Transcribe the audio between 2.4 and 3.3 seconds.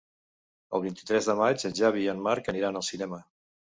aniran al cinema.